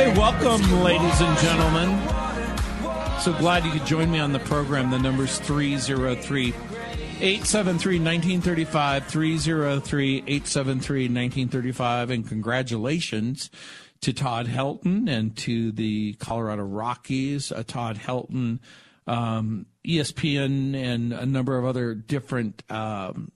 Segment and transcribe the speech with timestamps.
[0.00, 1.90] Hey, welcome, ladies and gentlemen.
[3.20, 4.90] So glad you could join me on the program.
[4.90, 6.54] The number's 303
[7.20, 9.06] 873 1935.
[9.06, 12.10] 303 873 1935.
[12.12, 13.50] And congratulations
[14.00, 17.52] to Todd Helton and to the Colorado Rockies.
[17.52, 18.60] Uh, Todd Helton,
[19.06, 22.62] um, ESPN, and a number of other different.
[22.70, 23.32] Um,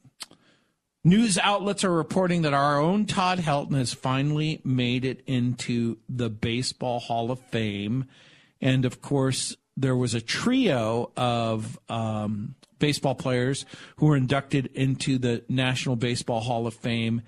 [1.06, 6.30] News outlets are reporting that our own Todd Helton has finally made it into the
[6.30, 8.06] Baseball Hall of Fame.
[8.58, 15.18] And of course, there was a trio of um, baseball players who were inducted into
[15.18, 17.20] the National Baseball Hall of Fame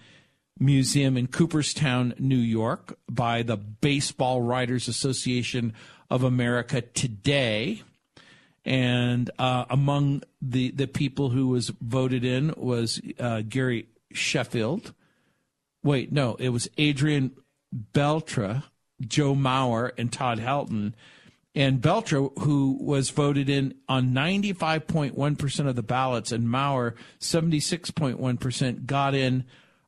[0.58, 5.74] Museum in Cooperstown, New York, by the Baseball Writers Association
[6.08, 7.83] of America today.
[8.67, 14.92] And uh, among the, the people who was voted in was uh, Gary Sheffield.
[15.84, 17.31] Wait, no, it was Adrian
[17.95, 18.64] Beltré,
[19.00, 20.95] Joe Mauer, and Todd Helton.
[21.55, 29.14] And Beltré, who was voted in on 95.1% of the ballots, and Mauer, 76.1%, got
[29.14, 29.45] in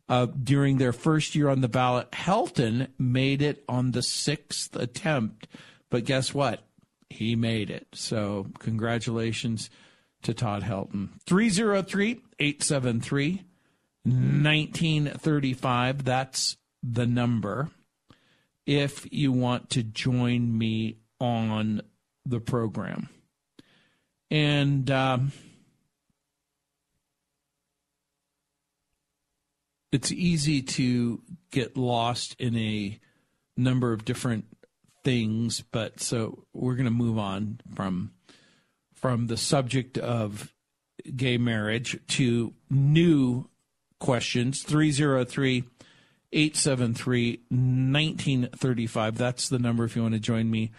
[0.09, 2.13] uh, during their first year on the ballot.
[2.13, 5.49] Helton made it on the sixth attempt.
[5.91, 6.63] But guess what?
[7.11, 7.87] He made it.
[7.93, 9.71] So, congratulations
[10.23, 11.11] to Todd Helton.
[11.27, 13.45] 303 873
[14.05, 16.05] 1935.
[16.05, 17.71] That's the number.
[18.67, 21.83] If you want to join me on
[22.27, 23.09] the program.
[24.31, 25.33] And um,
[29.91, 32.99] it's easy to get lost in a
[33.57, 34.45] number of different
[35.05, 38.13] things, but so we're going to move on from
[38.95, 40.53] from the subject of
[41.17, 43.49] gay marriage to new
[44.01, 44.63] questions.
[44.63, 45.65] 303
[46.31, 50.73] 873 1935 that's the number if you want to join me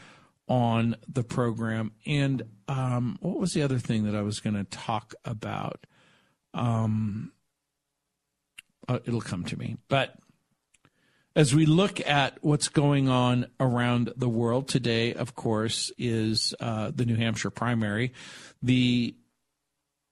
[0.49, 1.91] on the program.
[2.05, 5.85] And um, what was the other thing that i was going to talk about?
[6.53, 7.31] Um,
[8.87, 9.77] uh, it'll come to me.
[9.87, 10.15] But
[11.39, 16.91] as we look at what's going on around the world today, of course, is uh,
[16.93, 18.11] the New Hampshire primary.
[18.61, 19.15] The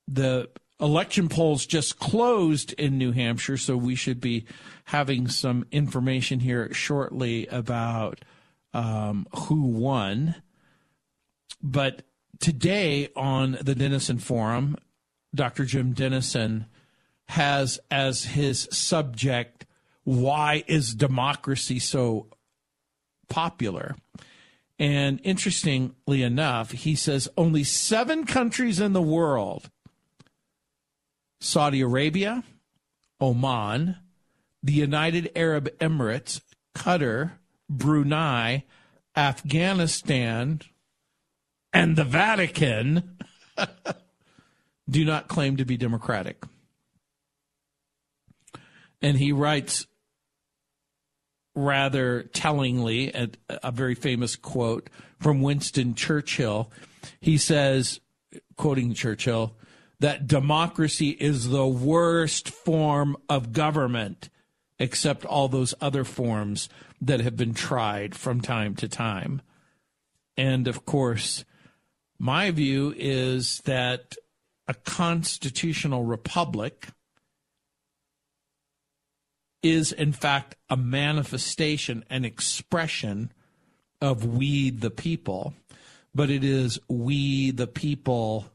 [0.08, 0.50] the
[0.80, 4.46] election polls just closed in New Hampshire, so we should be
[4.86, 8.24] having some information here shortly about
[8.74, 10.34] um, who won.
[11.62, 12.04] But
[12.40, 14.78] today on the Denison Forum,
[15.36, 15.66] Dr.
[15.66, 16.68] Jim Denison
[17.28, 19.66] has as his subject
[20.08, 22.28] why is democracy so
[23.28, 23.94] popular?
[24.80, 29.70] And interestingly enough, he says only seven countries in the world
[31.42, 32.46] Saudi Arabia,
[33.20, 33.98] Oman,
[34.64, 36.40] the United Arab Emirates,
[36.74, 37.34] Qatar,
[37.70, 38.64] Brunei,
[39.14, 40.62] Afghanistan,
[41.74, 43.18] and the Vatican
[44.90, 46.46] do not claim to be democratic.
[49.02, 49.86] And he writes
[51.58, 56.72] rather tellingly a, a very famous quote from Winston Churchill.
[57.20, 58.00] He says,
[58.58, 59.56] quoting Churchill,
[60.00, 64.30] that democracy is the worst form of government,
[64.78, 66.70] except all those other forms
[67.02, 69.42] that have been tried from time to time.
[70.38, 71.44] And of course,
[72.20, 74.16] my view is that
[74.68, 76.90] a constitutional republic
[79.64, 83.32] is in fact a manifestation, an expression
[84.02, 85.54] of we the people,
[86.14, 88.46] but it is we the people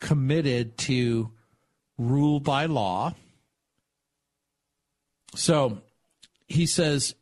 [0.00, 1.30] committed to
[1.98, 3.14] rule by law.
[5.34, 5.82] So
[6.46, 7.14] he says,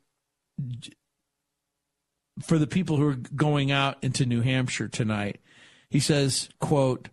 [2.43, 5.41] for the people who are going out into New Hampshire tonight,
[5.91, 7.09] he says, quote,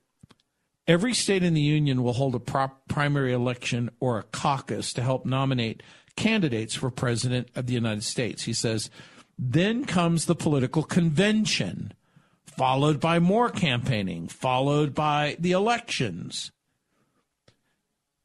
[0.88, 5.25] Every state in the union will hold a primary election or a caucus to help
[5.25, 5.83] nominate
[6.18, 8.44] candidates for president of the United States.
[8.44, 8.90] He says,
[9.40, 11.94] then comes the political convention,
[12.46, 16.52] followed by more campaigning, followed by the elections.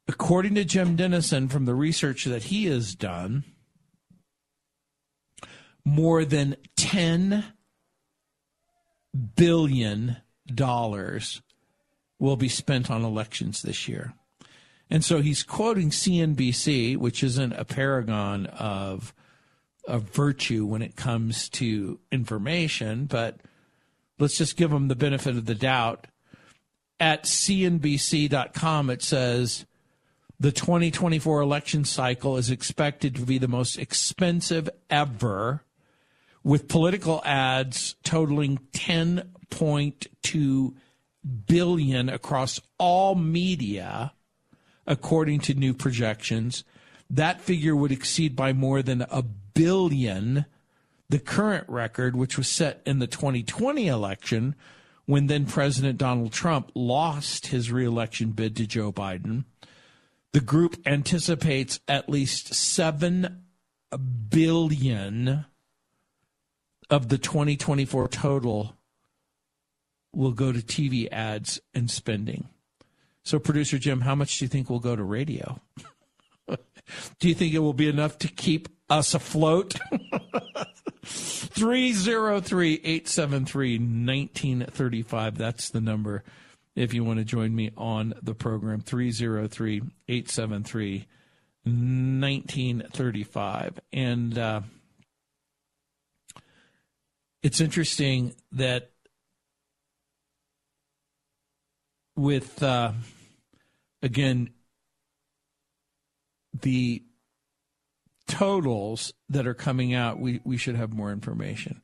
[0.07, 3.45] According to Jim Denison, from the research that he has done,
[5.85, 7.45] more than 10
[9.35, 10.17] billion
[10.53, 11.41] dollars
[12.19, 14.13] will be spent on elections this year.
[14.93, 19.11] And so he's quoting CNBC, which isn't a paragon of
[19.85, 23.39] of virtue when it comes to information, but
[24.19, 26.05] let's just give him the benefit of the doubt.
[26.99, 29.65] At CNBC.com, it says
[30.39, 35.63] the 2024 election cycle is expected to be the most expensive ever,
[36.43, 40.73] with political ads totaling 10.2
[41.47, 44.13] billion across all media,
[44.85, 46.63] according to new projections.
[47.09, 50.45] That figure would exceed by more than a billion
[51.09, 54.55] the current record, which was set in the 2020 election
[55.05, 59.43] when then President Donald Trump lost his reelection bid to Joe Biden.
[60.31, 63.43] The group anticipates at least 7
[64.29, 65.45] billion
[66.89, 68.75] of the 2024 total
[70.13, 72.49] will go to TV ads and spending.
[73.23, 75.59] So, producer Jim, how much do you think will go to radio?
[77.19, 79.75] do you think it will be enough to keep us afloat?
[81.03, 85.37] 303 873 1935.
[85.37, 86.23] That's the number
[86.75, 88.81] if you want to join me on the program.
[88.81, 91.07] 303 873
[91.65, 93.79] 1935.
[93.91, 94.61] And uh,
[97.41, 98.92] it's interesting that
[102.15, 102.93] with, uh,
[104.01, 104.51] again,
[106.61, 107.03] the
[108.27, 111.81] totals that are coming out, we, we should have more information.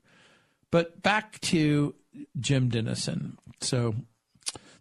[0.72, 1.96] But back to
[2.40, 3.38] Jim Denison.
[3.62, 3.96] So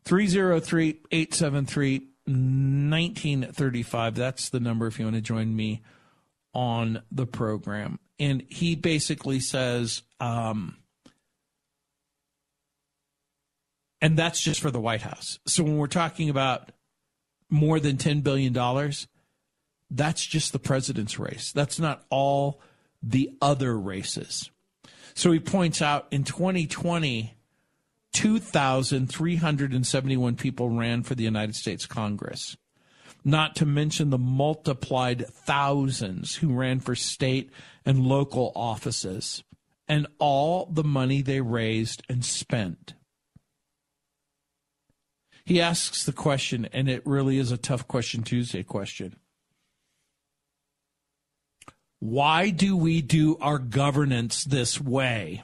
[0.05, 4.15] 303 873 1935.
[4.15, 5.83] That's the number if you want to join me
[6.53, 7.99] on the program.
[8.19, 10.77] And he basically says, um,
[14.01, 15.41] and that's just for the White House.
[15.47, 16.71] So when we're talking about
[17.51, 18.53] more than $10 billion,
[19.91, 21.51] that's just the president's race.
[21.53, 22.61] That's not all
[23.03, 24.51] the other races.
[25.15, 27.35] So he points out in 2020,
[28.13, 32.57] 2,371 people ran for the United States Congress,
[33.25, 37.51] not to mention the multiplied thousands who ran for state
[37.85, 39.43] and local offices,
[39.89, 42.95] and all the money they raised and spent.
[45.49, 49.17] He asks the question, and it really is a tough question Tuesday question
[52.01, 55.43] why do we do our governance this way?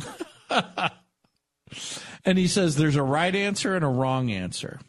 [2.24, 4.80] and he says there's a right answer and a wrong answer.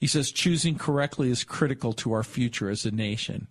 [0.00, 3.46] He says choosing correctly is critical to our future as a nation.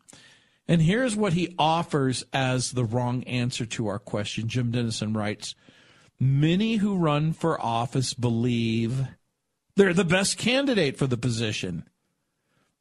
[0.67, 4.49] And here's what he offers as the wrong answer to our question.
[4.49, 5.55] Jim Denison writes
[6.19, 9.07] Many who run for office believe
[9.75, 11.89] they're the best candidate for the position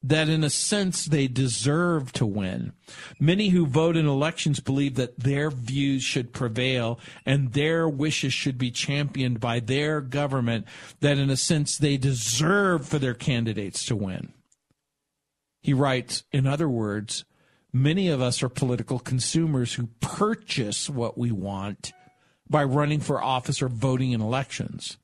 [0.05, 2.75] that in a sense they deserve to win.
[3.19, 8.59] Many who vote in elections believe that their views should prevail and their wishes should
[8.59, 10.67] be championed by their government,
[11.01, 14.35] that in a sense they deserve for their candidates to win.
[15.63, 17.25] He writes, in other words,
[17.73, 21.95] many of us are political consumers who purchase what we want
[22.49, 24.99] by running for office or voting in elections.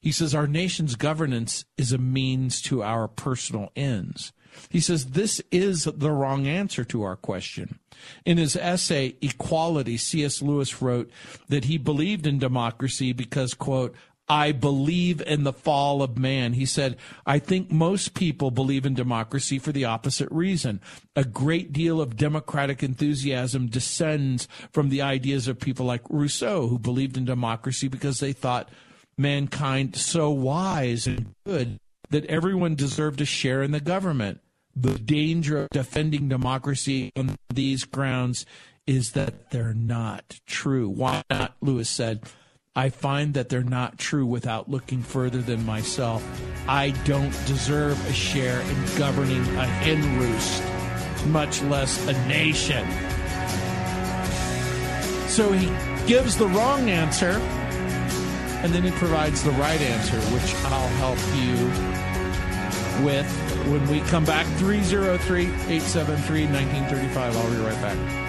[0.00, 4.32] He says our nation's governance is a means to our personal ends.
[4.68, 7.78] He says this is the wrong answer to our question.
[8.26, 10.42] In his essay, Equality, C.S.
[10.42, 11.10] Lewis wrote
[11.48, 13.94] that he believed in democracy because, quote,
[14.28, 16.54] I believe in the fall of man.
[16.54, 20.80] He said, I think most people believe in democracy for the opposite reason.
[21.16, 26.78] A great deal of democratic enthusiasm descends from the ideas of people like Rousseau, who
[26.78, 28.70] believed in democracy because they thought
[29.18, 31.78] mankind so wise and good
[32.10, 34.40] that everyone deserved a share in the government.
[34.74, 38.46] The danger of defending democracy on these grounds
[38.86, 40.88] is that they're not true.
[40.88, 41.54] Why not?
[41.60, 42.22] Lewis said.
[42.74, 46.26] I find that they're not true without looking further than myself.
[46.66, 50.62] I don't deserve a share in governing a hen roost,
[51.26, 52.86] much less a nation.
[55.28, 55.66] So he
[56.06, 57.38] gives the wrong answer
[58.62, 61.66] and then he provides the right answer, which I'll help you
[63.04, 63.26] with
[63.70, 64.46] when we come back.
[64.56, 67.36] 303 873 1935.
[67.36, 68.21] I'll be right back.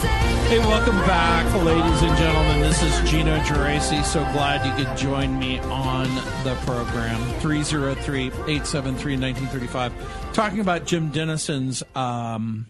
[0.00, 2.60] Hey, welcome back, ladies and gentlemen.
[2.60, 4.02] This is Gino Geraci.
[4.02, 6.06] So glad you could join me on
[6.44, 7.20] the program.
[7.40, 10.32] 303 873 1935.
[10.32, 12.66] Talking about Jim Denison's um,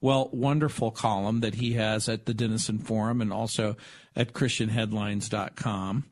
[0.00, 3.76] well, wonderful column that he has at the Denison Forum and also
[4.16, 6.04] at ChristianHeadlines.com.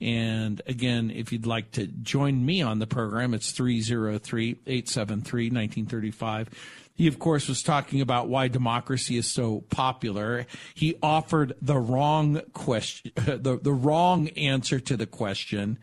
[0.00, 6.50] And again, if you'd like to join me on the program, it's 303 873 1935.
[6.94, 10.46] He, of course, was talking about why democracy is so popular.
[10.74, 15.78] He offered the wrong question, the, the wrong answer to the question.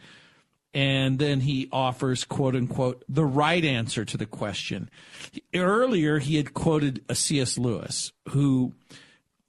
[0.75, 4.89] And then he offers, quote unquote, the right answer to the question.
[5.53, 7.59] Earlier, he had quoted a C.S.
[7.59, 8.73] Lewis, who,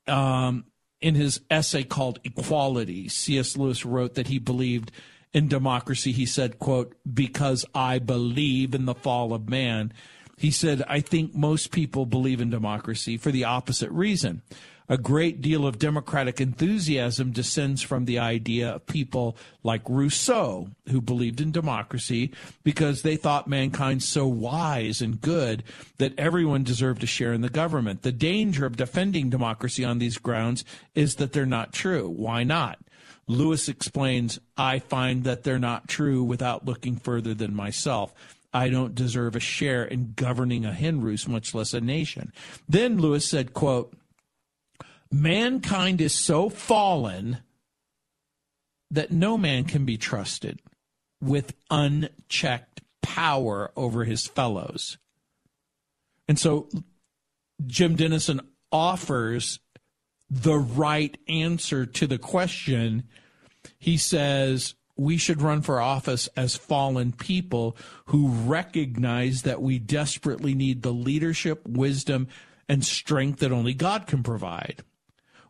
[0.06, 0.66] um,
[1.04, 3.56] in his essay called Equality, C.S.
[3.56, 4.90] Lewis wrote that he believed
[5.32, 6.12] in democracy.
[6.12, 9.92] He said, quote, because I believe in the fall of man
[10.36, 14.42] he said, I think most people believe in democracy for the opposite reason.
[14.86, 21.00] A great deal of democratic enthusiasm descends from the idea of people like Rousseau, who
[21.00, 25.64] believed in democracy because they thought mankind so wise and good
[25.96, 28.02] that everyone deserved a share in the government.
[28.02, 32.06] The danger of defending democracy on these grounds is that they're not true.
[32.08, 32.78] Why not?
[33.26, 38.12] Lewis explains, I find that they're not true without looking further than myself.
[38.52, 42.32] I don't deserve a share in governing a hen roost, much less a nation.
[42.68, 43.94] Then Lewis said, quote,
[45.20, 47.38] mankind is so fallen
[48.90, 50.60] that no man can be trusted
[51.20, 54.98] with unchecked power over his fellows.
[56.28, 56.68] And so
[57.66, 58.40] Jim Denison
[58.72, 59.60] offers
[60.30, 63.04] the right answer to the question.
[63.78, 70.54] He says, we should run for office as fallen people who recognize that we desperately
[70.54, 72.28] need the leadership, wisdom,
[72.68, 74.82] and strength that only God can provide.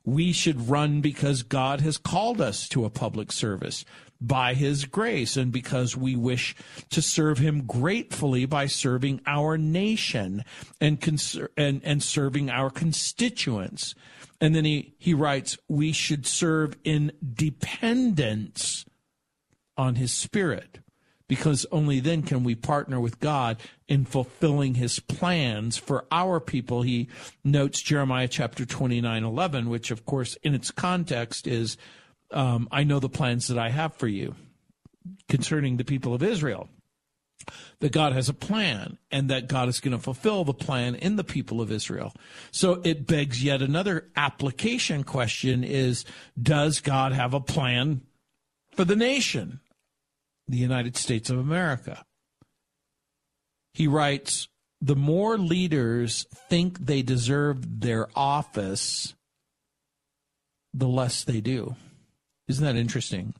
[0.05, 3.85] We should run because God has called us to a public service
[4.21, 6.55] by his grace and because we wish
[6.91, 10.45] to serve him gratefully by serving our nation
[10.81, 13.95] and, cons- and, and serving our constituents.
[14.41, 18.85] And then he, he writes, we should serve in dependence
[19.77, 20.79] on his spirit
[21.28, 23.57] because only then can we partner with God
[23.88, 26.83] in fulfilling his plans for our people.
[26.83, 27.09] He
[27.43, 31.76] notes Jeremiah chapter 29 11, which, of course, in its context is
[32.31, 34.35] um, I know the plans that I have for you
[35.28, 36.69] concerning the people of Israel.
[37.81, 41.16] That God has a plan and that God is going to fulfill the plan in
[41.16, 42.14] the people of Israel.
[42.50, 46.07] So it begs yet another application question is
[46.40, 48.00] Does God have a plan
[48.75, 49.61] for the nation?
[50.49, 52.05] The United States of America.
[53.73, 54.49] He writes
[54.81, 59.15] The more leaders think they deserve their office,
[60.73, 61.77] the less they do.
[62.49, 63.35] Isn't that interesting?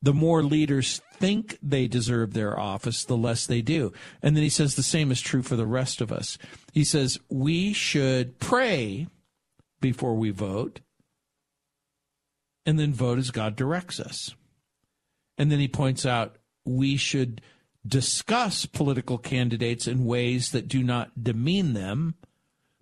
[0.00, 3.92] The more leaders think they deserve their office, the less they do.
[4.22, 6.38] And then he says the same is true for the rest of us.
[6.72, 9.08] He says we should pray
[9.80, 10.80] before we vote
[12.64, 14.34] and then vote as God directs us.
[15.38, 17.40] And then he points out we should
[17.86, 22.16] discuss political candidates in ways that do not demean them,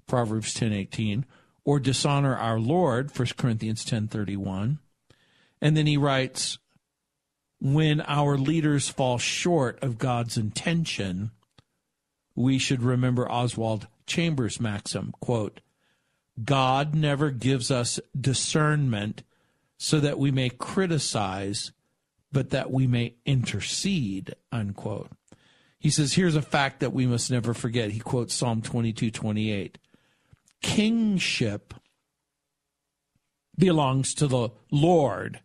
[0.07, 1.25] Proverbs 10:18,
[1.65, 4.79] or dishonor our Lord, 1 Corinthians 10:31.
[5.61, 6.59] And then he writes
[7.61, 11.31] when our leaders fall short of God's intention,
[12.35, 15.61] we should remember Oswald Chambers' maxim, quote,
[16.43, 19.23] God never gives us discernment
[19.79, 21.73] so that we may criticize
[22.37, 25.09] but that we may intercede, unquote.
[25.79, 27.93] He says, here's a fact that we must never forget.
[27.93, 29.79] He quotes Psalm 22 28.
[30.61, 31.73] Kingship
[33.57, 35.41] belongs to the Lord,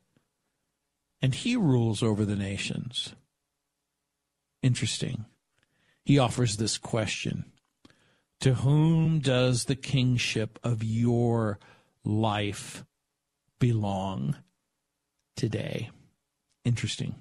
[1.22, 3.16] and he rules over the nations.
[4.62, 5.24] Interesting.
[6.04, 7.54] He offers this question
[8.42, 11.58] To whom does the kingship of your
[12.04, 12.84] life
[13.60, 14.36] belong
[15.38, 15.90] today?
[16.64, 17.16] Interesting.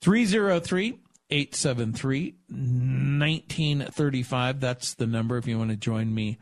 [0.00, 0.98] 303
[1.30, 4.60] 873 1935.
[4.60, 6.38] That's the number if you want to join me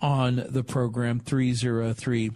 [0.00, 1.20] on the program.
[1.20, 2.30] 303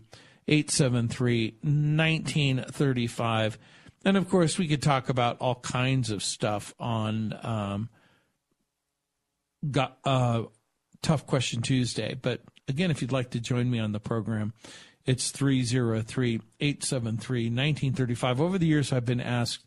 [0.46, 3.58] 873 1935.
[4.04, 7.88] And of course, we could talk about all kinds of stuff on um,
[9.70, 10.42] got, uh,
[11.02, 12.14] Tough Question Tuesday.
[12.20, 14.52] But again, if you'd like to join me on the program,
[15.06, 18.40] it's 303 873 1935.
[18.40, 19.64] Over the years, I've been asked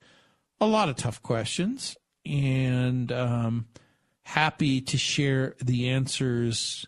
[0.59, 3.67] a lot of tough questions and um,
[4.23, 6.85] happy to share the answers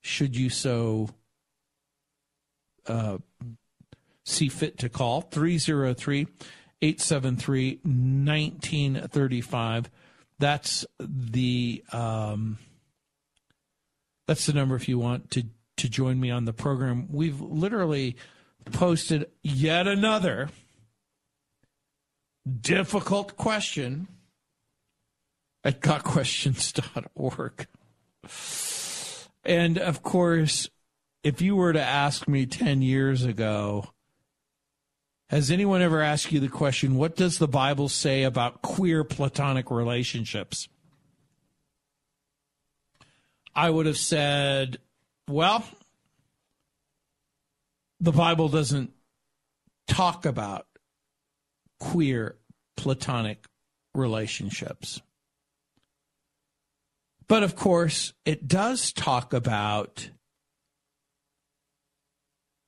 [0.00, 1.10] should you so
[2.86, 3.18] uh,
[4.24, 5.20] see fit to call.
[5.20, 6.26] 303
[6.80, 9.90] 873 1935.
[10.38, 11.84] That's the.
[11.92, 12.58] Um,
[14.26, 15.44] That's the number if you want to
[15.82, 17.08] to join me on the program.
[17.10, 18.16] We've literally
[18.72, 20.48] posted yet another
[22.60, 24.06] difficult question
[25.64, 27.66] at gotquestions.org.
[29.44, 30.70] And of course,
[31.24, 33.90] if you were to ask me 10 years ago,
[35.30, 39.70] has anyone ever asked you the question, what does the Bible say about queer platonic
[39.70, 40.68] relationships?
[43.54, 44.78] I would have said,
[45.28, 45.64] well,
[48.00, 48.90] the Bible doesn't
[49.86, 50.66] talk about
[51.78, 52.36] queer
[52.76, 53.46] platonic
[53.94, 55.00] relationships.
[57.28, 60.10] But of course, it does talk about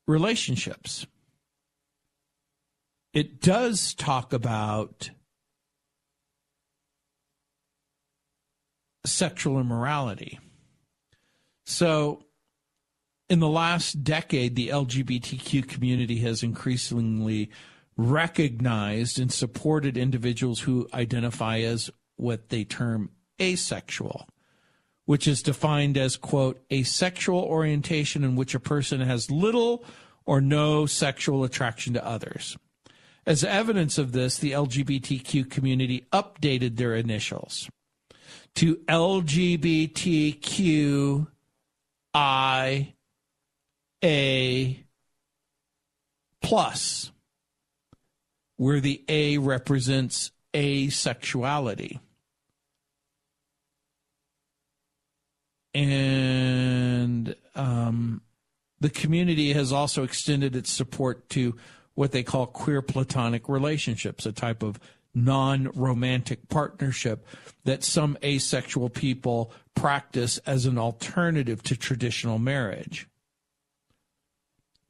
[0.06, 1.06] relationships.
[3.12, 5.10] It does talk about
[9.06, 10.38] sexual immorality.
[11.66, 12.24] So,
[13.28, 17.50] in the last decade, the LGBTQ community has increasingly
[17.96, 24.28] recognized and supported individuals who identify as what they term asexual,
[25.04, 29.84] which is defined as, quote, a sexual orientation in which a person has little
[30.26, 32.56] or no sexual attraction to others.
[33.26, 37.70] As evidence of this, the LGBTQ community updated their initials
[38.56, 40.06] to LGBTQ
[42.12, 42.93] I
[44.04, 44.84] A
[46.42, 47.10] plus,
[48.56, 51.98] where the A represents asexuality.
[55.72, 58.22] And um,
[58.80, 61.56] the community has also extended its support to
[61.94, 64.78] what they call queer platonic relationships, a type of
[65.14, 67.26] non romantic partnership
[67.64, 73.08] that some asexual people practice as an alternative to traditional marriage.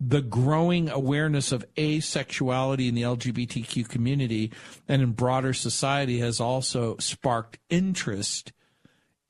[0.01, 4.53] The growing awareness of asexuality in the LGBTQ community
[4.89, 8.53] and in broader society has also sparked interest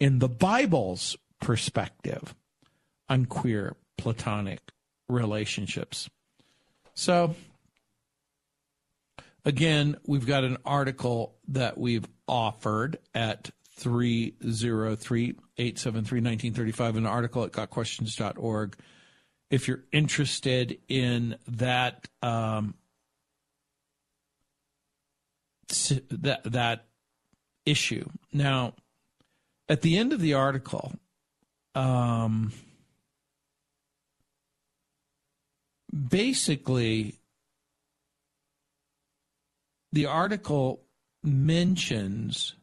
[0.01, 2.35] in the Bible's perspective
[3.09, 4.61] on queer platonic
[5.09, 6.09] relationships.
[6.95, 7.35] So,
[9.45, 17.53] Again, we've got an article that we've offered at 303 873 1935, an article at
[17.53, 18.77] gotquestions.org.
[19.51, 22.75] If you're interested in that, um,
[26.11, 26.87] that, that
[27.65, 28.09] issue.
[28.33, 28.75] Now,
[29.69, 30.93] at the end of the article,
[31.75, 32.53] um,
[36.09, 37.17] basically,
[39.93, 40.83] the article
[41.23, 42.55] mentions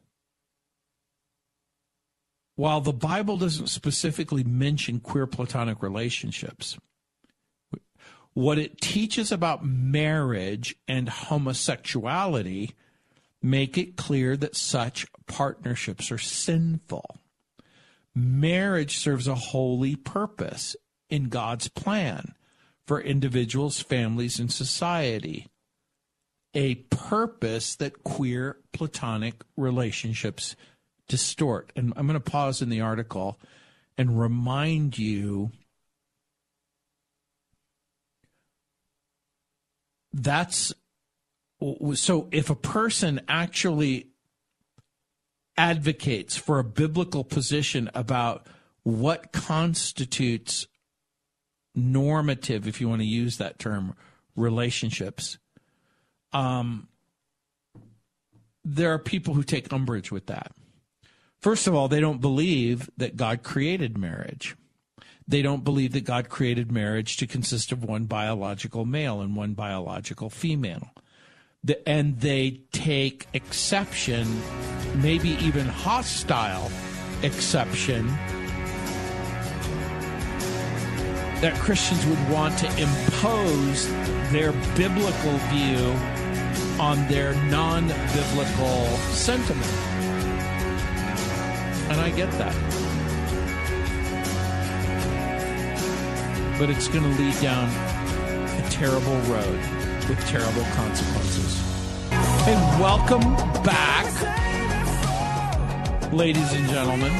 [2.56, 6.78] while the Bible doesn't specifically mention queer platonic relationships,
[8.34, 12.74] what it teaches about marriage and homosexuality
[13.42, 17.18] make it clear that such partnerships are sinful.
[18.14, 20.76] Marriage serves a holy purpose
[21.10, 22.34] in God's plan
[22.86, 25.48] for individuals, families, and society
[26.54, 30.54] a purpose that queer platonic relationships
[31.12, 31.70] distort.
[31.76, 33.38] And I'm going to pause in the article
[33.98, 35.50] and remind you
[40.14, 40.72] that's
[41.92, 44.08] so if a person actually
[45.58, 48.46] advocates for a biblical position about
[48.84, 50.66] what constitutes
[51.74, 53.94] normative, if you want to use that term,
[54.34, 55.36] relationships,
[56.32, 56.88] um,
[58.64, 60.52] there are people who take umbrage with that.
[61.42, 64.54] First of all, they don't believe that God created marriage.
[65.26, 69.54] They don't believe that God created marriage to consist of one biological male and one
[69.54, 70.94] biological female.
[71.84, 74.40] And they take exception,
[75.02, 76.70] maybe even hostile
[77.24, 78.06] exception,
[81.40, 83.88] that Christians would want to impose
[84.30, 85.92] their biblical view
[86.80, 89.91] on their non biblical sentiment.
[91.92, 92.54] And I get that.
[96.58, 99.58] But it's going to lead down a terrible road
[100.08, 101.62] with terrible consequences.
[102.48, 103.20] And welcome
[103.62, 104.08] back,
[106.14, 107.12] ladies and gentlemen.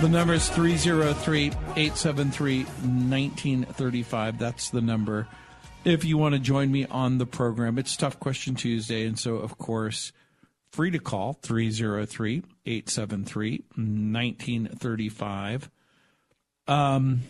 [0.00, 4.38] The number is 303 873 1935.
[4.38, 5.28] That's the number
[5.84, 7.76] if you want to join me on the program.
[7.76, 9.06] It's Tough Question Tuesday.
[9.06, 10.12] And so, of course,
[10.74, 15.70] free to call 303 873 1935.
[16.66, 17.20] Um,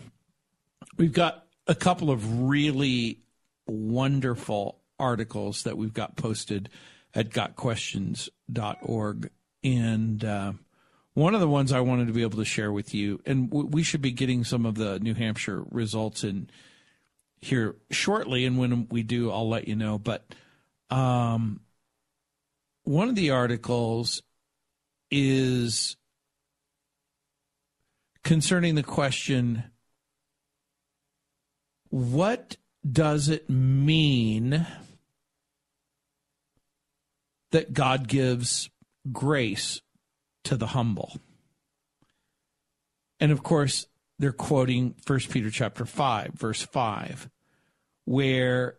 [0.96, 3.18] we've got a couple of really
[3.66, 6.70] wonderful articles that we've got posted
[7.14, 9.30] at gotquestions.org.
[9.62, 10.52] And uh,
[11.12, 13.68] one of the ones I wanted to be able to share with you, and w-
[13.68, 16.48] we should be getting some of the New Hampshire results in
[17.42, 18.46] here shortly.
[18.46, 19.98] And when we do, I'll let you know.
[19.98, 20.34] But
[20.88, 21.60] um,
[22.84, 24.22] one of the articles
[25.10, 25.96] is
[28.22, 29.64] concerning the question
[31.90, 32.56] what
[32.90, 34.66] does it mean
[37.52, 38.68] that God gives
[39.12, 39.80] grace
[40.42, 41.16] to the humble?
[43.20, 43.86] And of course,
[44.18, 47.30] they're quoting 1 Peter chapter 5 verse 5
[48.06, 48.76] where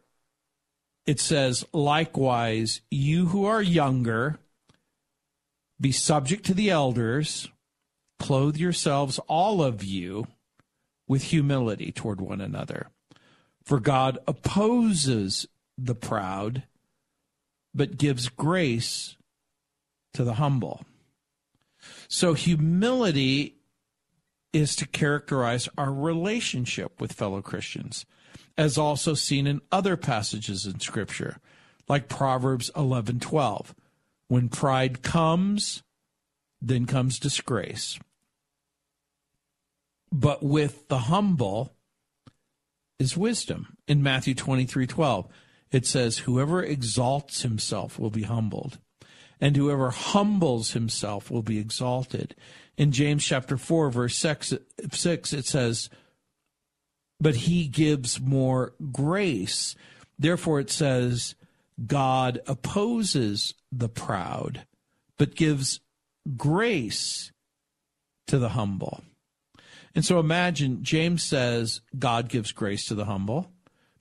[1.06, 4.38] it says likewise you who are younger
[5.80, 7.50] be subject to the elders
[8.20, 10.28] clothe yourselves all of you
[11.08, 12.88] with humility toward one another
[13.66, 16.64] for God opposes the proud,
[17.74, 19.18] but gives grace
[20.14, 20.86] to the humble.
[22.08, 23.56] So, humility
[24.54, 28.06] is to characterize our relationship with fellow Christians,
[28.58, 31.38] as also seen in other passages in Scripture,
[31.88, 33.76] like Proverbs 11 12.
[34.28, 35.84] When pride comes,
[36.62, 38.00] then comes disgrace.
[40.12, 41.76] But with the humble,
[43.00, 43.78] is wisdom.
[43.88, 45.28] In Matthew 23 12,
[45.72, 48.80] it says, Whoever exalts himself will be humbled,
[49.40, 52.36] and whoever humbles himself will be exalted.
[52.78, 55.90] In James chapter 4, verse 6, it says,
[57.20, 59.76] But he gives more grace.
[60.20, 61.36] Therefore, it says,
[61.86, 64.66] God opposes the proud,
[65.18, 65.80] but gives
[66.38, 67.32] grace
[68.28, 69.04] to the humble.
[69.94, 73.52] And so imagine James says God gives grace to the humble.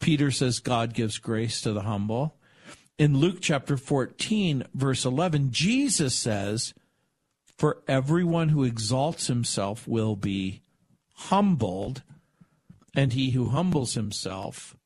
[0.01, 2.37] Peter says God gives grace to the humble.
[2.99, 6.75] In Luke chapter 14, verse 11, Jesus says,
[7.57, 10.63] For everyone who exalts himself will be
[11.15, 12.03] humbled,
[12.95, 14.77] and he who humbles himself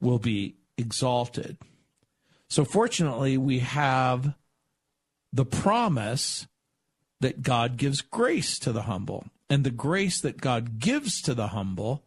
[0.00, 1.56] will be exalted.
[2.48, 4.34] So, fortunately, we have
[5.32, 6.46] the promise
[7.20, 9.26] that God gives grace to the humble.
[9.48, 12.04] And the grace that God gives to the humble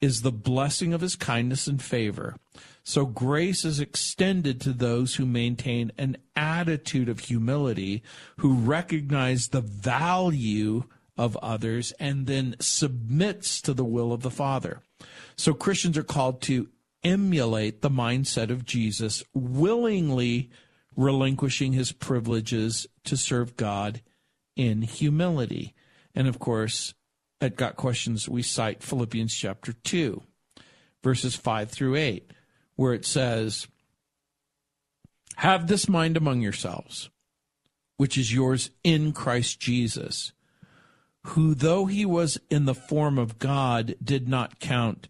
[0.00, 2.36] is the blessing of his kindness and favor.
[2.82, 8.02] So grace is extended to those who maintain an attitude of humility,
[8.38, 10.84] who recognize the value
[11.16, 14.80] of others and then submits to the will of the Father.
[15.36, 16.68] So Christians are called to
[17.04, 20.50] emulate the mindset of Jesus, willingly
[20.96, 24.02] relinquishing his privileges to serve God
[24.56, 25.74] in humility.
[26.14, 26.94] And of course,
[27.40, 30.22] at Got Questions, we cite Philippians chapter 2,
[31.02, 32.30] verses 5 through 8,
[32.76, 33.66] where it says,
[35.36, 37.10] Have this mind among yourselves,
[37.96, 40.32] which is yours in Christ Jesus,
[41.26, 45.08] who, though he was in the form of God, did not count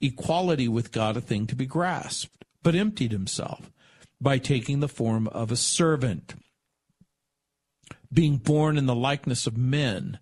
[0.00, 3.70] equality with God a thing to be grasped, but emptied himself
[4.20, 6.34] by taking the form of a servant,
[8.12, 10.18] being born in the likeness of men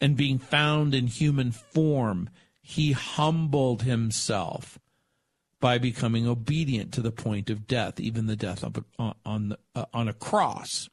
[0.00, 2.28] and being found in human form,
[2.60, 4.78] he humbled himself
[5.60, 9.86] by becoming obedient to the point of death, even the death of a, on, uh,
[9.94, 10.88] on a cross.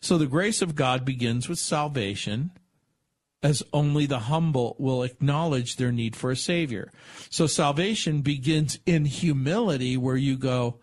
[0.00, 2.50] So the grace of God begins with salvation,
[3.42, 6.90] as only the humble will acknowledge their need for a Savior.
[7.30, 10.80] So salvation begins in humility, where you go,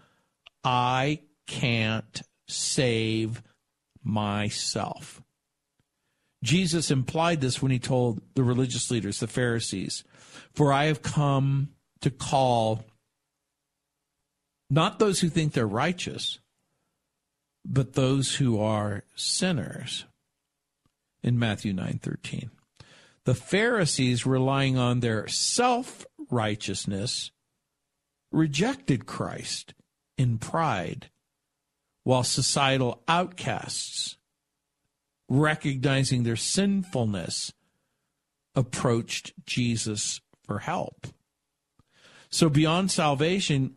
[0.63, 3.41] I can't save
[4.03, 5.21] myself.
[6.43, 10.03] Jesus implied this when he told the religious leaders, the Pharisees,
[10.53, 11.69] For I have come
[12.01, 12.83] to call
[14.69, 16.39] not those who think they're righteous,
[17.65, 20.05] but those who are sinners
[21.23, 22.51] in Matthew 9:13.
[23.23, 27.31] The Pharisees relying on their self-righteousness
[28.31, 29.73] rejected Christ
[30.17, 31.09] in pride,
[32.03, 34.17] while societal outcasts
[35.29, 37.53] recognizing their sinfulness,
[38.55, 41.07] approached Jesus for help.
[42.29, 43.75] So, beyond salvation,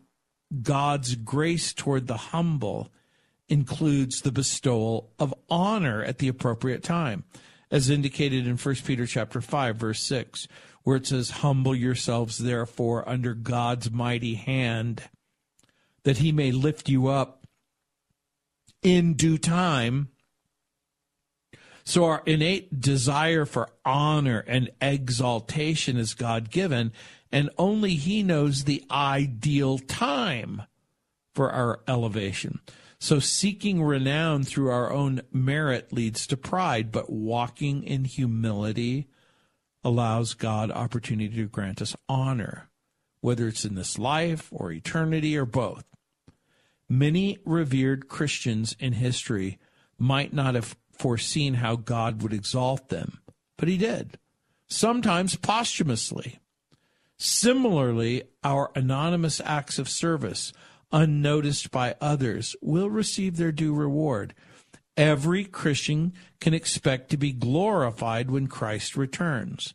[0.61, 2.91] God's grace toward the humble
[3.49, 7.23] includes the bestowal of honor at the appropriate time,
[7.71, 10.47] as indicated in 1 Peter chapter 5 verse 6,
[10.83, 15.03] where it says, "Humble yourselves therefore under God's mighty hand,
[16.03, 17.37] that he may lift you up
[18.81, 20.09] in due time.
[21.83, 26.91] So our innate desire for honor and exaltation is God given,
[27.31, 30.63] and only He knows the ideal time
[31.33, 32.59] for our elevation.
[32.99, 39.07] So seeking renown through our own merit leads to pride, but walking in humility
[39.83, 42.69] allows God opportunity to grant us honor,
[43.21, 45.85] whether it's in this life or eternity or both.
[46.89, 49.59] Many revered Christians in history
[49.99, 53.19] might not have foreseen how God would exalt them,
[53.57, 54.17] but he did,
[54.67, 56.39] sometimes posthumously.
[57.17, 60.53] Similarly, our anonymous acts of service,
[60.91, 64.33] unnoticed by others, will receive their due reward.
[64.95, 69.73] Every Christian can expect to be glorified when Christ returns.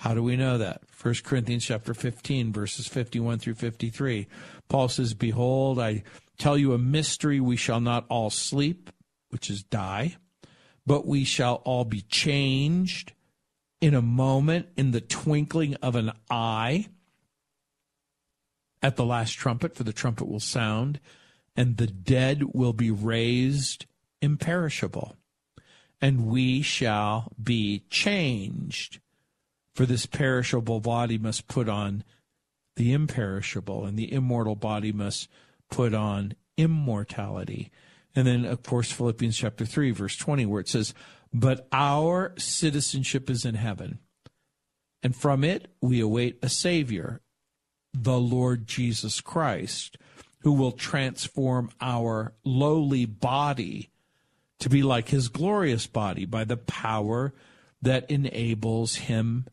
[0.00, 0.82] How do we know that?
[1.00, 4.26] 1 Corinthians chapter 15 verses 51 through 53.
[4.68, 6.02] Paul says, "Behold, I
[6.38, 8.90] tell you a mystery, we shall not all sleep,
[9.28, 10.16] which is die,
[10.84, 13.12] but we shall all be changed
[13.80, 16.88] in a moment, in the twinkling of an eye,
[18.82, 21.00] at the last trumpet, for the trumpet will sound,
[21.56, 23.86] and the dead will be raised
[24.20, 25.16] imperishable,
[26.00, 29.00] and we shall be changed.
[29.74, 32.04] For this perishable body must put on
[32.76, 35.28] the imperishable, and the immortal body must
[35.70, 37.70] put on immortality.
[38.14, 40.94] And then, of course, Philippians chapter 3, verse 20, where it says,
[41.32, 43.98] But our citizenship is in heaven,
[45.02, 47.20] and from it we await a Savior,
[47.92, 49.98] the Lord Jesus Christ,
[50.40, 53.90] who will transform our lowly body
[54.58, 57.34] to be like his glorious body by the power
[57.80, 59.46] that enables him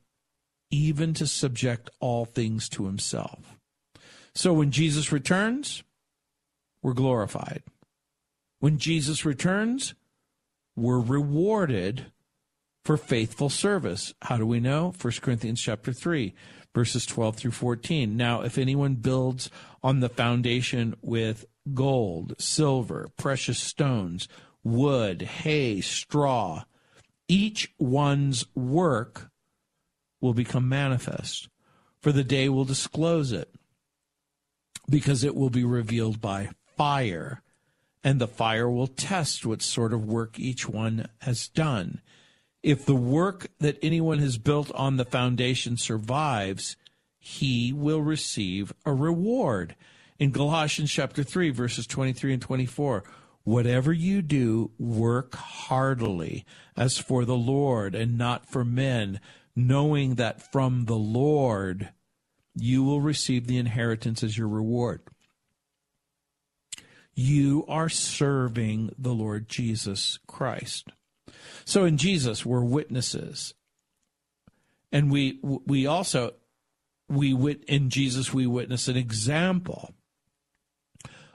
[0.71, 3.57] even to subject all things to himself.
[4.35, 5.83] So when Jesus returns,
[6.81, 7.63] we're glorified.
[8.59, 9.95] When Jesus returns,
[10.75, 12.11] we're rewarded
[12.89, 14.15] for faithful service.
[14.23, 14.95] How do we know?
[14.99, 16.33] 1 Corinthians chapter 3,
[16.73, 18.17] verses 12 through 14.
[18.17, 19.51] Now, if anyone builds
[19.83, 24.27] on the foundation with gold, silver, precious stones,
[24.63, 26.63] wood, hay, straw,
[27.27, 29.29] each one's work
[30.19, 31.47] will become manifest,
[32.01, 33.53] for the day will disclose it,
[34.89, 37.43] because it will be revealed by fire,
[38.03, 42.01] and the fire will test what sort of work each one has done.
[42.61, 46.75] If the work that anyone has built on the foundation survives,
[47.17, 49.75] he will receive a reward.
[50.17, 53.03] In Galatians chapter 3, verses 23 and 24,
[53.43, 56.45] whatever you do, work heartily
[56.75, 59.21] as for the Lord and not for men,
[59.55, 61.89] knowing that from the Lord
[62.55, 65.01] you will receive the inheritance as your reward
[67.19, 70.93] you are serving the Lord Jesus Christ.
[71.65, 73.53] So in Jesus, we're witnesses.
[74.91, 76.33] And we we also
[77.07, 79.93] we wit in Jesus we witness an example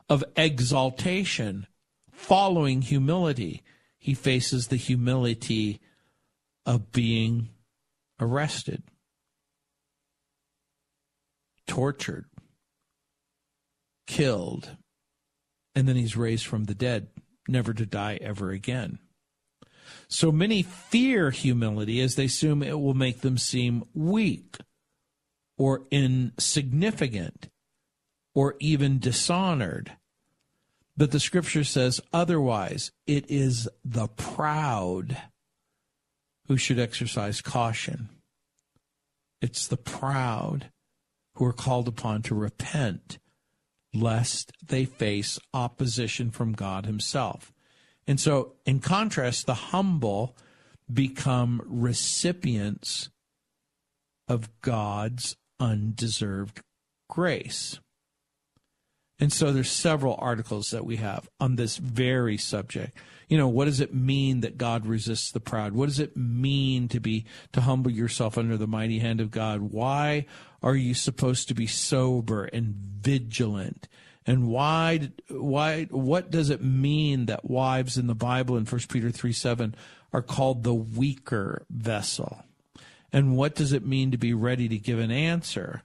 [0.09, 1.67] of exaltation
[2.11, 3.63] following humility.
[3.99, 5.81] He faces the humility
[6.67, 7.51] of being
[8.21, 8.83] arrested,
[11.67, 12.27] tortured,
[14.07, 14.77] killed,
[15.75, 17.09] and then he's raised from the dead,
[17.49, 18.99] never to die ever again.
[20.15, 24.59] So many fear humility as they assume it will make them seem weak
[25.59, 27.49] or insignificant
[28.33, 29.97] or even dishonored.
[30.97, 32.93] But the scripture says otherwise.
[33.09, 35.17] It is the proud
[36.47, 38.09] who should exercise caution.
[39.43, 40.71] It's the proud
[41.35, 43.19] who are called upon to repent
[43.93, 47.54] lest they face opposition from God Himself.
[48.07, 50.37] And so, in contrast, the humble
[50.93, 53.09] become recipients
[54.29, 56.63] of God's undeserved
[57.09, 57.79] grace.
[59.21, 62.97] And so there's several articles that we have on this very subject.
[63.29, 65.73] You know, what does it mean that God resists the proud?
[65.73, 69.61] What does it mean to be to humble yourself under the mighty hand of God?
[69.61, 70.27] Why
[70.63, 73.89] are you supposed to be sober and vigilant?
[74.27, 79.11] And why why what does it mean that wives in the Bible in 1 Peter
[79.11, 79.75] 3 7
[80.13, 82.45] are called the weaker vessel?
[83.13, 85.83] And what does it mean to be ready to give an answer?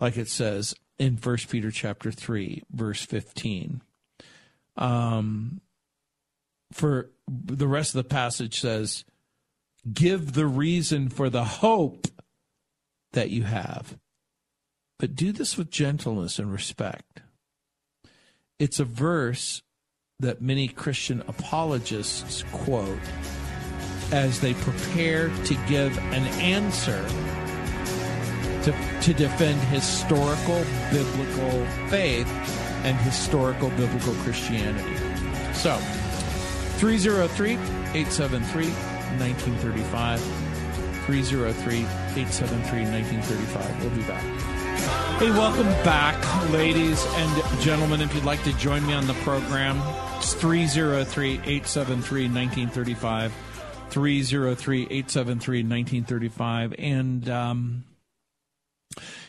[0.00, 3.82] Like it says in 1 Peter chapter 3, verse 15.
[4.76, 5.60] Um,
[6.72, 9.04] for the rest of the passage says,
[9.92, 12.08] give the reason for the hope
[13.12, 13.96] that you have
[15.02, 17.22] but do this with gentleness and respect.
[18.62, 19.60] It's a verse
[20.20, 22.96] that many Christian apologists quote
[24.12, 27.02] as they prepare to give an answer
[28.62, 32.28] to, to defend historical biblical faith
[32.84, 34.96] and historical biblical Christianity.
[35.54, 35.74] So,
[36.78, 38.66] 303 873
[39.18, 40.20] 1935.
[41.06, 43.82] 303 873 1935.
[43.82, 44.51] We'll be back.
[45.22, 48.00] Hey, welcome back, ladies and gentlemen.
[48.00, 49.80] If you'd like to join me on the program,
[50.16, 53.32] it's 303 873 1935.
[53.90, 56.74] 303 873 1935.
[56.78, 57.84] And, um,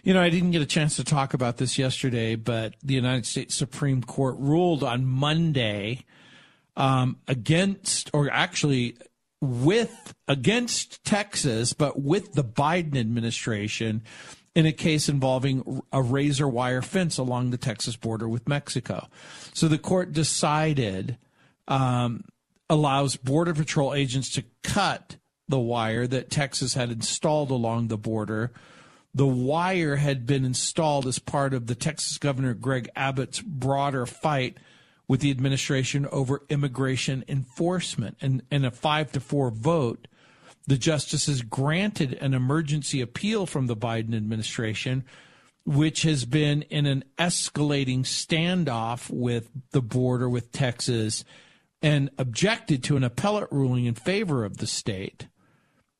[0.03, 3.25] you know, I didn't get a chance to talk about this yesterday, but the United
[3.25, 6.05] States Supreme Court ruled on Monday
[6.77, 8.97] um, against, or actually
[9.41, 14.01] with, against Texas, but with the Biden administration
[14.55, 19.07] in a case involving a razor wire fence along the Texas border with Mexico.
[19.53, 21.17] So the court decided,
[21.67, 22.25] um,
[22.69, 28.51] allows Border Patrol agents to cut the wire that Texas had installed along the border.
[29.13, 34.57] The wire had been installed as part of the Texas Governor Greg Abbott's broader fight
[35.07, 38.17] with the administration over immigration enforcement.
[38.21, 40.07] And in a five to four vote,
[40.67, 45.03] the justices granted an emergency appeal from the Biden administration,
[45.65, 51.23] which has been in an escalating standoff with the border with Texas
[51.81, 55.27] and objected to an appellate ruling in favor of the state.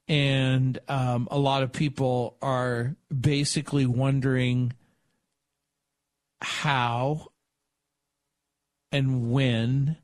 [0.07, 4.73] And um, a lot of people are basically wondering
[6.41, 7.27] how
[8.91, 9.97] and when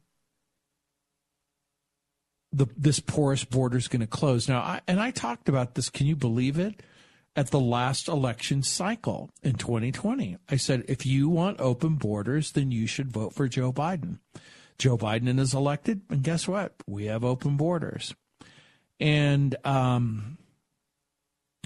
[2.52, 4.48] the this porous border is going to close.
[4.48, 5.90] Now, I, and I talked about this.
[5.90, 6.82] Can you believe it?
[7.36, 12.72] At the last election cycle in 2020, I said if you want open borders, then
[12.72, 14.18] you should vote for Joe Biden.
[14.78, 16.74] Joe Biden is elected, and guess what?
[16.88, 18.14] We have open borders.
[19.00, 20.38] And um,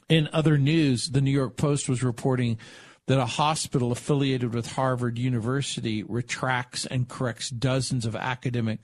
[0.09, 2.59] in other news, the New York Post was reporting
[3.07, 8.79] that a hospital affiliated with Harvard University retracts and corrects dozens of academic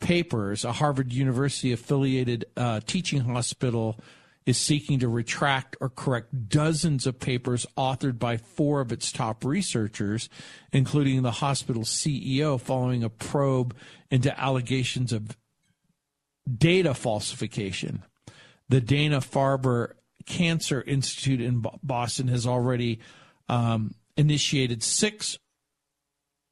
[0.00, 0.64] papers.
[0.64, 3.98] A Harvard University affiliated uh, teaching hospital
[4.46, 9.44] is seeking to retract or correct dozens of papers authored by four of its top
[9.44, 10.28] researchers,
[10.72, 13.74] including the hospital's CEO, following a probe
[14.10, 15.36] into allegations of
[16.56, 18.04] data falsification.
[18.68, 19.94] The Dana Farber
[20.26, 23.00] Cancer Institute in Boston has already
[23.48, 25.38] um, initiated six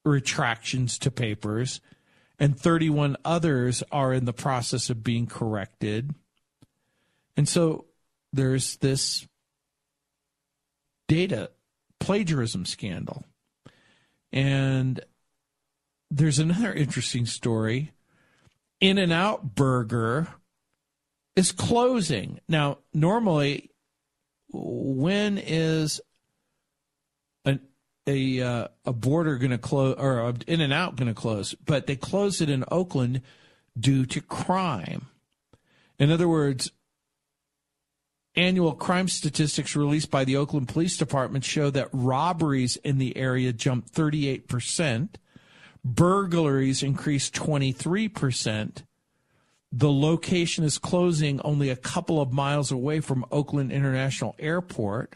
[0.05, 1.81] retractions to papers,
[2.39, 6.15] and 31 others are in the process of being corrected.
[7.37, 7.87] And so
[8.33, 9.27] there's this
[11.09, 11.51] data
[12.01, 13.25] plagiarism scandal.
[14.33, 15.01] And
[16.11, 17.93] there's another interesting story.
[18.81, 20.29] In-N-Out Burger
[21.37, 22.41] is closing.
[22.49, 23.71] Now, normally,
[24.53, 26.01] when is
[28.07, 31.55] a uh, a border going to close or In-N-Out going to close?
[31.55, 33.23] But they closed it in Oakland
[33.79, 35.07] due to crime.
[35.99, 36.71] In other words,
[38.37, 43.53] Annual crime statistics released by the Oakland Police Department show that robberies in the area
[43.53, 45.11] jumped 38%,
[45.85, 48.83] burglaries increased 23%.
[49.71, 55.15] The location is closing only a couple of miles away from Oakland International Airport.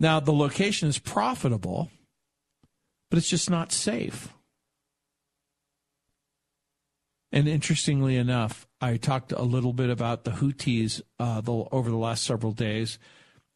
[0.00, 1.90] Now, the location is profitable,
[3.10, 4.32] but it's just not safe.
[7.30, 11.96] And interestingly enough, I talked a little bit about the Houthis uh, the, over the
[11.96, 12.98] last several days,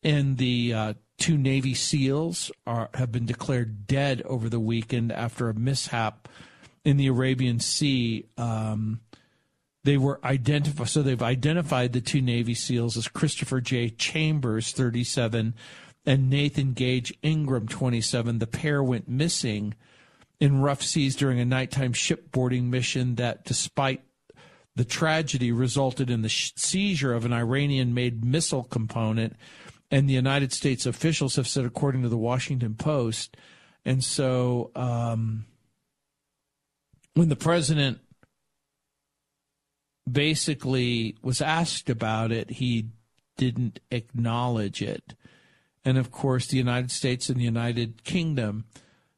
[0.02, 5.48] and the uh, two Navy SEALs are, have been declared dead over the weekend after
[5.48, 6.28] a mishap
[6.84, 8.26] in the Arabian Sea.
[8.36, 9.00] Um,
[9.84, 13.88] they were identified, so they've identified the two Navy SEALs as Christopher J.
[13.88, 15.54] Chambers, 37,
[16.04, 18.38] and Nathan Gage Ingram, 27.
[18.38, 19.74] The pair went missing
[20.40, 24.02] in rough seas during a nighttime shipboarding mission that, despite
[24.74, 29.36] the tragedy, resulted in the seizure of an Iranian made missile component.
[29.90, 33.36] And the United States officials have said, according to the Washington Post.
[33.84, 35.44] And so um,
[37.14, 38.00] when the president
[40.10, 42.88] basically was asked about it, he
[43.36, 45.14] didn't acknowledge it.
[45.84, 48.64] And of course, the United States and the United Kingdom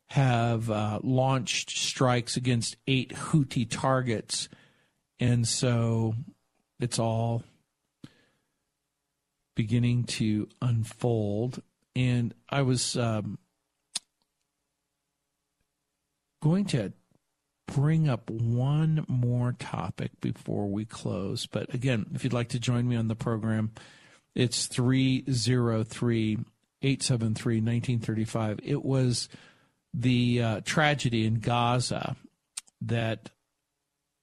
[0.08, 4.48] have uh, launched strikes against eight Houthi targets.
[5.18, 6.14] And so
[6.80, 7.42] it's all
[9.54, 11.62] beginning to unfold.
[11.96, 13.38] And I was um,
[16.42, 16.92] going to
[17.66, 21.46] bring up one more topic before we close.
[21.46, 23.72] But again, if you'd like to join me on the program,
[24.34, 26.38] it's 303
[26.84, 28.60] 873 1935.
[28.62, 29.28] It was
[29.94, 32.16] the uh, tragedy in Gaza
[32.82, 33.30] that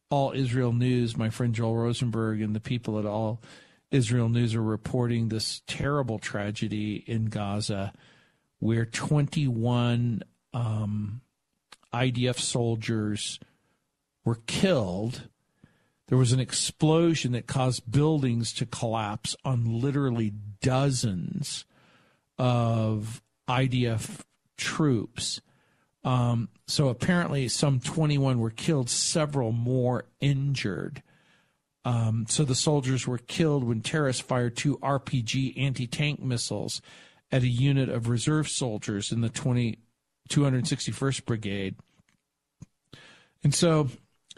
[0.10, 3.42] All Israel News, my friend Joel Rosenberg, and the people at All
[3.90, 7.94] Israel News are reporting this terrible tragedy in Gaza
[8.60, 10.22] where 21
[10.54, 11.22] um,
[11.94, 13.40] IDF soldiers
[14.24, 15.28] were killed.
[16.08, 20.32] There was an explosion that caused buildings to collapse on literally
[20.62, 21.66] dozens
[22.42, 24.22] of IDF
[24.58, 25.42] troops.
[26.04, 31.04] Um, so apparently, some 21 were killed, several more injured.
[31.86, 36.82] Um, so the soldiers were killed when terrorists fired two RPG anti tank missiles
[37.32, 39.78] at a unit of reserve soldiers in the 20,
[40.28, 41.76] 261st Brigade.
[43.44, 43.90] And so,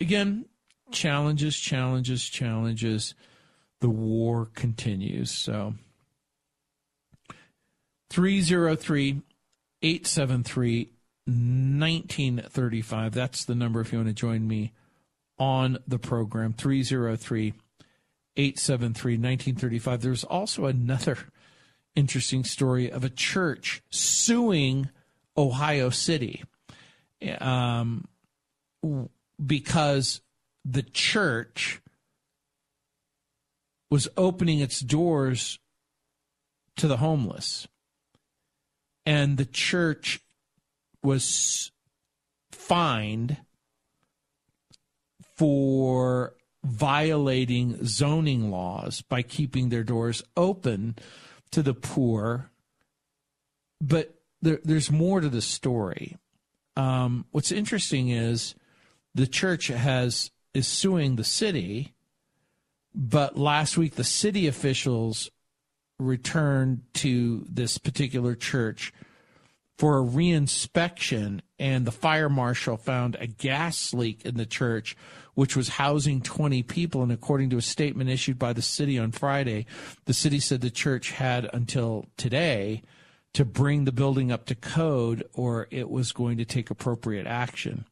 [0.01, 0.43] again,
[0.91, 3.15] challenges, challenges, challenges.
[3.79, 5.31] The war continues.
[5.31, 5.75] So,
[8.13, 9.23] 303
[9.81, 10.89] 873
[11.25, 13.11] 1935.
[13.11, 14.71] That's the number if you want to join me
[15.39, 16.53] on the program.
[16.53, 17.53] 303
[18.37, 20.01] 873 1935.
[20.01, 21.17] There's also another
[21.95, 24.89] interesting story of a church suing
[25.35, 26.43] Ohio City
[27.39, 28.07] um,
[29.43, 30.21] because
[30.63, 31.81] the church
[33.89, 35.57] was opening its doors
[36.75, 37.67] to the homeless.
[39.05, 40.21] And the church
[41.01, 41.71] was
[42.51, 43.37] fined
[45.35, 50.95] for violating zoning laws by keeping their doors open
[51.51, 52.49] to the poor.
[53.81, 56.17] But there, there's more to the story.
[56.77, 58.55] Um, what's interesting is
[59.13, 61.93] the church has is suing the city,
[62.93, 65.29] but last week the city officials
[66.03, 68.93] returned to this particular church
[69.77, 74.95] for a reinspection, and the fire marshal found a gas leak in the church,
[75.33, 77.01] which was housing 20 people.
[77.01, 79.65] And according to a statement issued by the city on Friday,
[80.05, 82.83] the city said the church had until today
[83.33, 87.85] to bring the building up to code, or it was going to take appropriate action.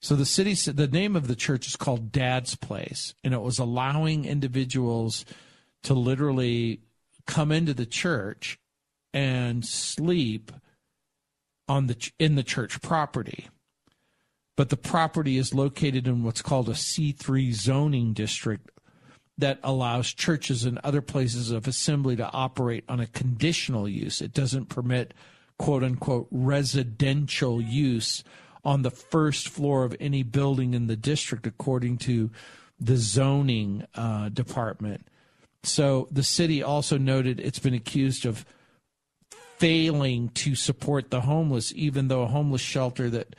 [0.00, 3.40] So the city said the name of the church is called Dad's Place, and it
[3.40, 5.24] was allowing individuals
[5.84, 6.80] to literally
[7.26, 8.58] come into the church
[9.12, 10.52] and sleep
[11.68, 13.48] on the in the church property.
[14.56, 18.70] But the property is located in what's called a C3 zoning district
[19.36, 24.20] that allows churches and other places of assembly to operate on a conditional use.
[24.20, 25.12] It doesn't permit
[25.58, 28.22] quote unquote residential use
[28.64, 32.30] on the first floor of any building in the district, according to
[32.80, 35.06] the zoning uh, department.
[35.66, 38.44] So the city also noted it's been accused of
[39.58, 43.34] failing to support the homeless, even though a homeless shelter that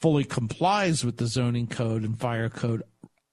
[0.00, 2.82] fully complies with the zoning code and fire code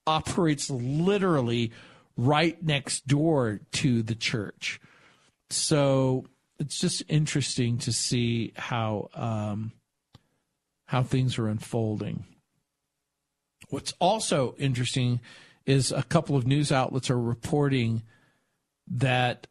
[0.05, 1.71] operates literally
[2.15, 4.79] right next door to the church.
[5.49, 6.25] So
[6.59, 9.71] it's just interesting to see how um,
[10.85, 12.25] how things are unfolding.
[13.69, 15.19] What's also interesting
[15.65, 18.03] is a couple of news outlets are reporting
[18.87, 19.47] that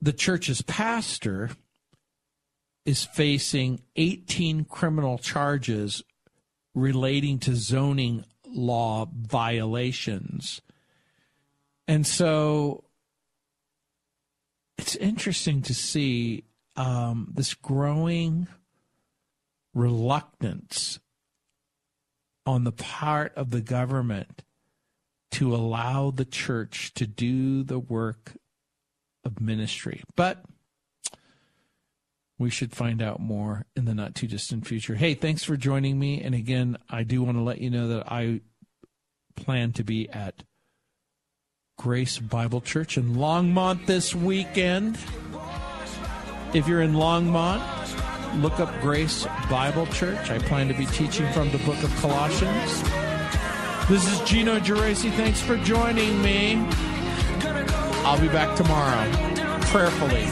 [0.00, 1.50] the church's pastor
[2.84, 6.02] is facing 18 criminal charges
[6.74, 10.60] relating to zoning law violations.
[11.86, 12.84] And so
[14.78, 16.44] it's interesting to see
[16.76, 18.48] um, this growing
[19.74, 20.98] reluctance
[22.46, 24.42] on the part of the government
[25.32, 28.32] to allow the church to do the work
[29.24, 30.02] of ministry.
[30.16, 30.44] But
[32.38, 34.94] we should find out more in the not too distant future.
[34.94, 36.22] Hey, thanks for joining me.
[36.22, 38.40] And again, I do want to let you know that I
[39.36, 40.42] plan to be at
[41.78, 44.98] Grace Bible Church in Longmont this weekend.
[46.54, 50.30] If you're in Longmont, look up Grace Bible Church.
[50.30, 53.09] I plan to be teaching from the book of Colossians.
[53.90, 55.10] This is Gino Geraci.
[55.10, 56.64] Thanks for joining me.
[58.04, 59.10] I'll be back tomorrow.
[59.62, 60.26] Prayerfully,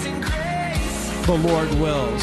[1.27, 2.23] the Lord wills.